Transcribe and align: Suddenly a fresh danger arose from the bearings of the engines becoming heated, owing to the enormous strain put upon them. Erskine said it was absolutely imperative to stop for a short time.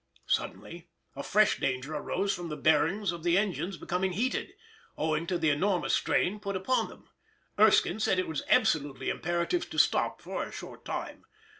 Suddenly 0.25 0.87
a 1.15 1.21
fresh 1.21 1.59
danger 1.59 1.93
arose 1.93 2.33
from 2.33 2.49
the 2.49 2.57
bearings 2.57 3.11
of 3.11 3.21
the 3.21 3.37
engines 3.37 3.77
becoming 3.77 4.13
heated, 4.13 4.53
owing 4.97 5.27
to 5.27 5.37
the 5.37 5.51
enormous 5.51 5.93
strain 5.93 6.39
put 6.39 6.55
upon 6.55 6.89
them. 6.89 7.07
Erskine 7.59 7.99
said 7.99 8.17
it 8.17 8.27
was 8.27 8.41
absolutely 8.49 9.11
imperative 9.11 9.69
to 9.69 9.77
stop 9.77 10.19
for 10.19 10.41
a 10.43 10.51
short 10.51 10.85
time. 10.85 11.25